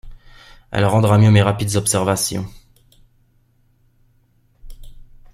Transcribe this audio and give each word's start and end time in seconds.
Elle 0.71 0.85
rendra 0.85 1.19
mieux 1.19 1.29
mes 1.29 1.43
rapides 1.43 1.75
observations. 1.75 2.47